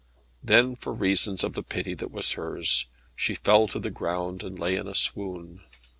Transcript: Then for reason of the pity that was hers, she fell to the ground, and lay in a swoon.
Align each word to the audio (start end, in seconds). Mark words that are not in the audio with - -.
Then 0.41 0.75
for 0.75 0.93
reason 0.93 1.37
of 1.43 1.53
the 1.53 1.61
pity 1.61 1.93
that 1.93 2.09
was 2.09 2.31
hers, 2.31 2.87
she 3.15 3.35
fell 3.35 3.67
to 3.67 3.77
the 3.77 3.91
ground, 3.91 4.41
and 4.41 4.57
lay 4.57 4.75
in 4.75 4.87
a 4.87 4.95
swoon. 4.95 5.61